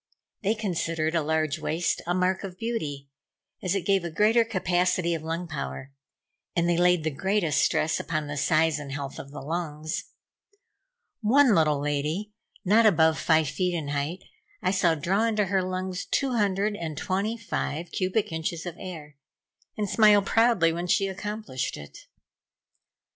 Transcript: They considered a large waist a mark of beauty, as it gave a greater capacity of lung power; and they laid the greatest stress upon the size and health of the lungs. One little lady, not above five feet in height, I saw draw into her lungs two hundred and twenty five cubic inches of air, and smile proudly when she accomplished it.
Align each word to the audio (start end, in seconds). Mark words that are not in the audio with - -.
They 0.41 0.55
considered 0.55 1.13
a 1.13 1.21
large 1.21 1.59
waist 1.59 2.01
a 2.07 2.15
mark 2.15 2.43
of 2.43 2.57
beauty, 2.57 3.11
as 3.61 3.75
it 3.75 3.85
gave 3.85 4.03
a 4.03 4.09
greater 4.09 4.43
capacity 4.43 5.13
of 5.13 5.21
lung 5.21 5.47
power; 5.47 5.91
and 6.55 6.67
they 6.67 6.75
laid 6.75 7.03
the 7.03 7.11
greatest 7.11 7.61
stress 7.61 7.99
upon 7.99 8.25
the 8.25 8.35
size 8.35 8.79
and 8.79 8.91
health 8.93 9.19
of 9.19 9.29
the 9.29 9.41
lungs. 9.43 10.05
One 11.21 11.53
little 11.53 11.79
lady, 11.79 12.33
not 12.65 12.87
above 12.87 13.19
five 13.19 13.47
feet 13.49 13.75
in 13.75 13.89
height, 13.89 14.23
I 14.59 14.71
saw 14.71 14.95
draw 14.95 15.25
into 15.27 15.45
her 15.45 15.61
lungs 15.61 16.03
two 16.05 16.31
hundred 16.31 16.75
and 16.75 16.97
twenty 16.97 17.37
five 17.37 17.91
cubic 17.91 18.31
inches 18.31 18.65
of 18.65 18.77
air, 18.79 19.17
and 19.77 19.87
smile 19.87 20.23
proudly 20.23 20.73
when 20.73 20.87
she 20.87 21.05
accomplished 21.05 21.77
it. 21.77 22.07